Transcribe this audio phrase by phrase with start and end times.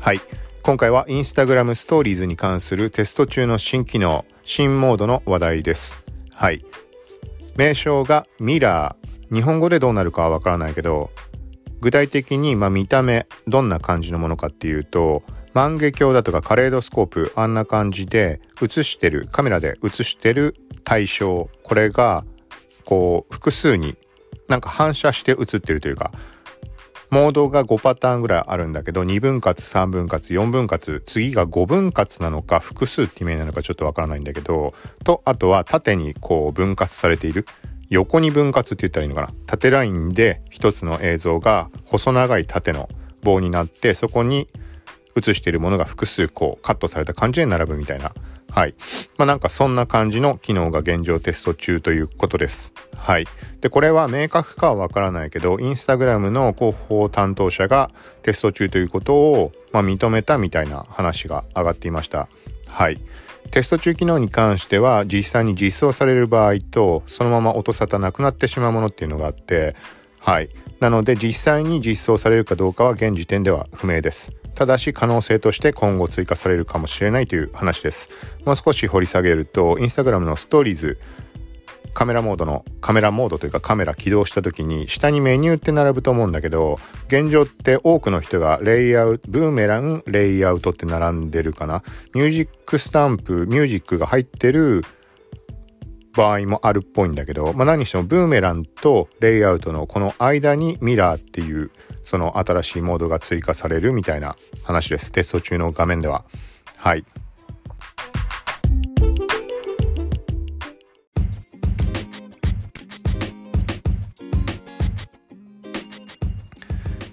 [0.00, 0.20] はい。
[0.62, 6.02] 今回はインスタグラムストーリーズに関するテスト中の新機能新モードの話題です。
[6.32, 6.64] はい。
[7.56, 9.34] 名称がミラー。
[9.34, 11.10] 日本語でどうなるかはわからないけど
[11.80, 15.22] 具体的にまあ見た目どんな感じのものかっていうと
[15.52, 21.50] 万華鏡だとかカレードスコープあんな感じで映してるカメラで映してる対象。
[21.62, 22.24] これが
[22.86, 23.96] こう複数に
[24.48, 26.10] なんか反射して映ってるというか
[27.10, 34.74] モードが5パターンぐらいあるんだけど2分割3分割4分割次が5分割なのか複数って意味なのかちょっとわからないんだけど
[35.04, 37.46] とあとは縦にこう分割されている。
[37.90, 39.32] 横に分割って言ったらいいのかな。
[39.46, 42.88] 縦ラインで一つの映像が細長い縦の
[43.22, 44.48] 棒になってそこに
[45.16, 48.12] 映しているものが複数こうカットされた感じで並ぶみたいな
[48.50, 48.74] はい。
[49.16, 52.72] まあなんかそんな感じの機能が現状テスト中ということです。
[52.96, 53.26] はい。
[53.60, 57.90] で、これは明確かはわからないけど、インスタグラムの広報担当者が
[58.22, 62.28] テスト中ということを、まあ、認めたみたいな話が上がっていました。
[62.66, 63.00] はい。
[63.50, 69.74] テスト中機能に関しては実際に実装される場合とそのまま音沙汰なくなってしまうものっていうのがあって
[70.20, 78.10] はいなので実際に実装されるかどうかは現時点では不明ですただし可能性として今後追加されるかもしれないという話です。
[78.44, 80.98] もう少し掘り下げるとインスタグラムのストーリーズ
[81.92, 86.78] カメラモードのカメラモードというかカメラ起動した時に下にメニューって並ぶと思うんだけど
[87.08, 91.82] 現状って多くの人がレイアウトブーメランレイアウトって並んでるかな。
[92.14, 94.84] ミュージックスタンプミュージックが入ってる
[96.14, 101.70] 場合もあるっぽいんだけど、まあ、何にしてもブーメランとレイアウトのこの間にミラーっていう
[102.04, 105.12] その新しいモードが追加されるみたいな話です。
[105.12, 106.24] テスト中の画面では。
[106.76, 107.04] はい。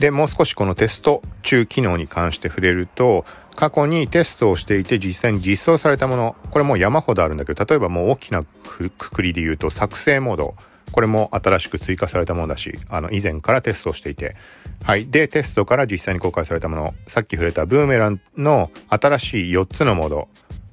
[0.00, 10.54] でもう少しこのテスト中機能に関して触れると過去にテストをしていて実際に実装されたものこれもう山ほどあるんだけど例えばもう大きなくくりで言うと作成モード。
[10.92, 14.36] これも新しく追加されたものだしあの以前からテストをしていて
[14.84, 20.28] はいでテストから実際に公開されたものさっき触れたブーメランの新しい4つのモード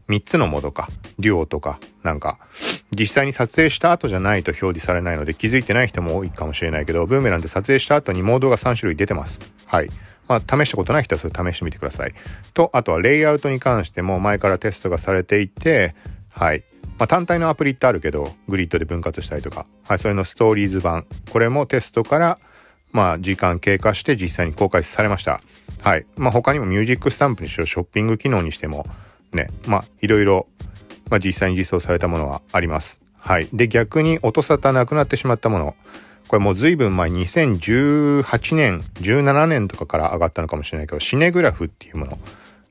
[0.10, 0.90] 3つのモードか、
[1.20, 2.40] デュオとか、なんか、
[2.98, 9.42] 実際に撮影した後じゃないと表示されないので気づいてない人も多いかもしれないけど、ブーメランで撮影した後にモードが3種類出てます。
[9.66, 9.90] はい。
[10.28, 12.14] まあ、試したことない人はそれ試してみてください。
[12.54, 15.94] と、あとはレイアウトに関しても前からテストがされていて、
[16.30, 16.64] はい。
[17.00, 22.40] まあ、単体のアプリってあるけど、グリッドで分割したりとか、はい、それのストーリーズ版、これもテストから、
[22.92, 25.42] まあ、時間経過して実際に公開されました。
[25.82, 26.06] はい。
[26.16, 28.88] まあ、他にもミュージックスタンプにしろ、ショッピング機能にしても、
[29.34, 30.48] ね、まあ、いろいろ、
[31.10, 33.02] まあ、実際に実装されたものはあります。
[33.18, 33.50] はい。
[33.54, 35.76] で、逆に音沙汰なくなってしまったもの。
[36.28, 42.20] これもう随分前、2018年、17年とかから上がったのかもしれないけど、シネグラフっていうもの。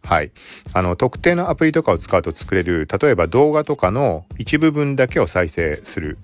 [0.07, 0.31] はい。
[0.73, 6.19] あの、特定のアプリとかを使うと作れる、例えば動画とかの一部分だけを再生する。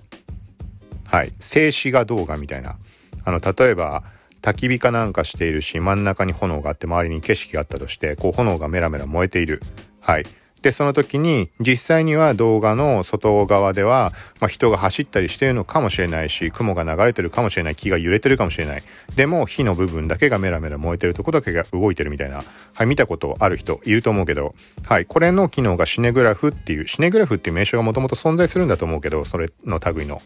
[1.05, 1.33] はい。
[1.39, 2.77] 静止画動画みたいな。
[3.25, 4.03] あの、例えば、
[4.41, 9.61] 焚き火かなんかしているし、真ん中に炎があって周りに景色があったとして、こう炎がメラメラ燃えている。
[10.03, 10.25] はい。
[10.63, 18.83] で、その時に実際には動画の外側では、まあ、人が走ったりしてるのかもしれないし、雲が流れてるかもしれない、木が揺れてるかもしれない。
[19.17, 22.43] でも火の部分だけがメラメラ燃えてるとこだけが動いてるみたいな、
[22.73, 24.55] はい、見たことある人いると思うけど、
[24.85, 30.21] はい、これの機能がシネグラフっていう、シネグラフっていう名称がもともと存在するんだと思うけど、それの類の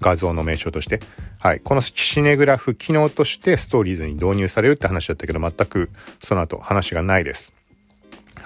[0.00, 1.00] 画像の名称として、
[1.40, 5.90] はい、このシネグラフ機能としてストーリーズに導入されるって話だったけど、全く
[6.22, 7.59] その後話がないです。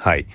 [0.04, 0.26] はい。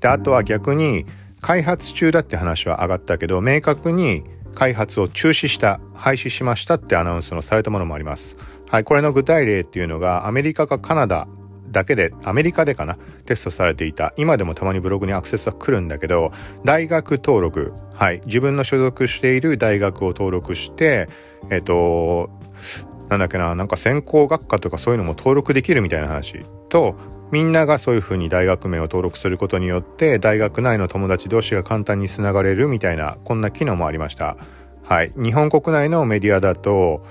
[0.00, 1.06] であとは逆に
[1.40, 4.24] 開発中だって話は上がったけど明確に
[4.54, 8.36] 開発を中止した廃止しましたってアナウンスのされたものもあります。
[8.68, 11.26] はい、これの具体例っていうのがアメリカかカナダ
[11.72, 12.96] だけでアメリカでかな
[13.26, 14.14] テストされていた。
[14.16, 16.32] 今でもたまにブログにアクセスは来るんだけど
[16.64, 18.22] 大学登録はい。
[18.26, 21.08] 自分の所属している大学を登録して
[21.50, 22.30] えっと
[23.08, 26.44] なんだっけななんか専攻学科とかそういうのも登録できるみたいな話。
[26.68, 26.96] と
[27.30, 34.36] みんながそういうふうに大学名を登録することによって大学内の友達同士が簡単につながれるみたいなこんな機能もありました。
[34.82, 37.06] はい、日本国内のメディアだと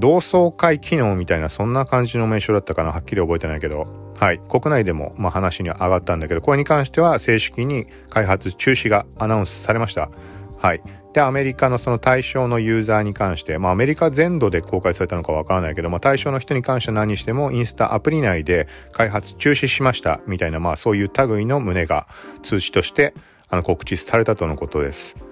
[0.00, 2.90] 同窓会機能みたいなそんな感じの名称だったかな。
[2.90, 3.86] はっきり覚えてないけど。
[4.18, 4.40] はい。
[4.50, 10.10] 国内でもまあ話には上がったんだけどこれに関しては正式に開発中止がアナウンスされました。
[10.58, 10.82] はい。
[11.12, 20.20] で、アメリカのその対象のユーザーに関して、まあアメリカ全土で公開されたのかわからないけど、まあ対象の人に関しては何にしてもインスタアプリ内で開発中止しました。
[20.26, 22.06] みたいな、まあそういう類の旨が
[22.42, 23.14] 通知として
[23.48, 25.29] あの告知されたとのことです。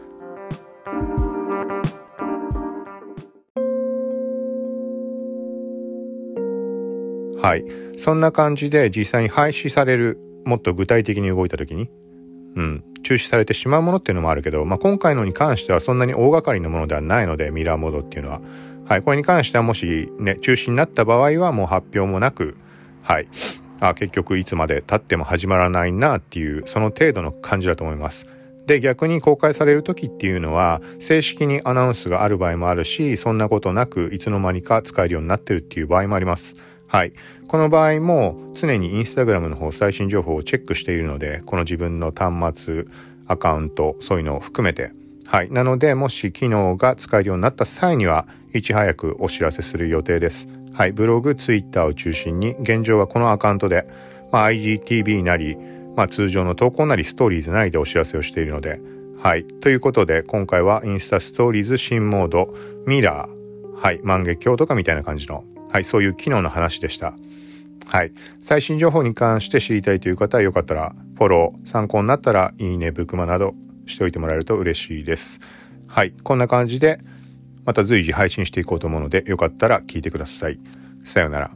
[7.49, 7.65] はい。
[7.97, 11.91] そんな感じで実際に廃止される、もっと具体的に動いた時に、
[12.56, 18.43] うん、中止されてしまうものっていうのもあるけど、まあ、今回のに関してはそんなに大掛かりなものではないので、ミラーモードっていうのは。
[18.85, 19.03] はい。
[19.03, 22.59] これに関してはもしね、中止になった場合はもう発表もなく、
[23.03, 23.29] はい。
[23.81, 28.27] あ、結局いつまで経っても始まらないなっていう、その程度の感じだと思います。
[28.67, 36.55] で、逆に公開される時っていうのは、正式にアナウンスがある場合もあるし、そんなことなく、いつの間にか使えるようになってるっていう場合もあります。
[36.88, 37.12] はい。
[37.46, 42.85] この場合も常にインスタグラムの方最新情報をチェックしているので、この自分の端末、
[43.26, 44.93] アカウント、そういうのを含めて。
[45.26, 45.50] はい。
[45.50, 50.49] なので、もし機能が使えるようになった際には、いち早くお知らせする予定です。
[50.73, 50.93] はい。
[50.93, 53.87] ブログ、ツイッターを中心に、現状はこのアカウントで、
[54.32, 55.58] まあ、IGTV なり、
[55.94, 58.81] まあ、通常の投稿なり、ストーリーズなりでお知らせをしているので、
[59.19, 59.44] はい。
[59.44, 62.55] ということで、今回はインスタストーリーズ新モード、
[62.87, 63.38] ミラー、
[63.79, 64.00] はい。
[64.02, 67.15] 万華鏡とかみたいな感じのはい、そういう機能の話でした。
[67.87, 68.12] はい。
[68.43, 73.55] 最新情報に関して知りたいという方はよかったらフォロー、参考になったらいいね、ブックマなど
[73.87, 75.41] しておいてもらえると嬉しいです。
[75.87, 76.12] はい。
[76.23, 77.00] こんな感じで
[77.65, 80.61] また随時配信していこうと思うのでよかったら聞いてください。
[81.05, 81.50] さようなら。